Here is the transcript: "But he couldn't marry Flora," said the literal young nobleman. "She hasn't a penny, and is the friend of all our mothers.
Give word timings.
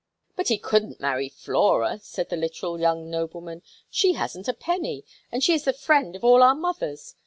"But 0.35 0.47
he 0.47 0.57
couldn't 0.57 0.99
marry 0.99 1.29
Flora," 1.29 1.99
said 2.01 2.29
the 2.29 2.35
literal 2.35 2.79
young 2.79 3.11
nobleman. 3.11 3.61
"She 3.91 4.13
hasn't 4.13 4.47
a 4.47 4.53
penny, 4.55 5.05
and 5.31 5.47
is 5.47 5.65
the 5.65 5.73
friend 5.73 6.15
of 6.15 6.23
all 6.23 6.41
our 6.41 6.55
mothers. 6.55 7.13